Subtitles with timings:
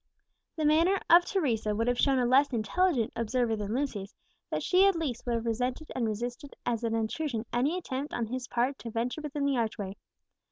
[0.55, 4.15] The manner of Teresa would have shown a less intelligent observer than Lucius,
[4.49, 8.25] that she at least would have resented and resisted as an intrusion any attempt on
[8.25, 9.95] his part to venture within the archway.